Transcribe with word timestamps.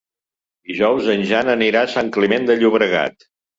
Dijous 0.69 1.09
en 1.17 1.27
Jan 1.33 1.53
anirà 1.55 1.85
a 1.89 1.93
Sant 1.99 2.11
Climent 2.19 2.51
de 2.51 2.59
Llobregat. 2.65 3.33